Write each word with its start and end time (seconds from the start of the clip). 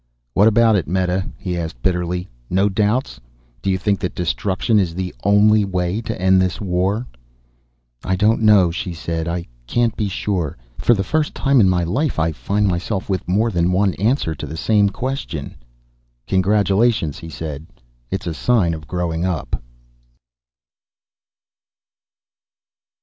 "What 0.33 0.47
about 0.47 0.75
it, 0.75 0.87
Meta?" 0.87 1.27
he 1.37 1.55
asked 1.55 1.79
bitterly. 1.83 2.27
"No 2.49 2.69
doubts? 2.69 3.19
Do 3.61 3.69
you 3.69 3.77
think 3.77 3.99
that 3.99 4.15
destruction 4.15 4.79
is 4.79 4.95
the 4.95 5.13
only 5.23 5.63
way 5.63 6.01
to 6.01 6.19
end 6.19 6.41
this 6.41 6.59
war?" 6.59 7.05
"I 8.03 8.15
don't 8.15 8.41
know," 8.41 8.71
she 8.71 8.95
said. 8.95 9.27
"I 9.27 9.45
can't 9.67 9.95
be 9.95 10.09
sure. 10.09 10.57
For 10.79 10.95
the 10.95 11.03
first 11.03 11.35
time 11.35 11.61
in 11.61 11.69
my 11.69 11.83
life 11.83 12.17
I 12.17 12.31
find 12.31 12.67
myself 12.67 13.09
with 13.11 13.27
more 13.27 13.51
than 13.51 13.71
one 13.71 13.93
answer 13.99 14.33
to 14.33 14.47
the 14.47 14.57
same 14.57 14.89
question." 14.89 15.53
"Congratulations," 16.25 17.19
he 17.19 17.29
said. 17.29 17.67
"It's 18.09 18.25
a 18.25 18.33
sign 18.33 18.73
of 18.73 18.87
growing 18.87 19.23
up." 19.23 19.61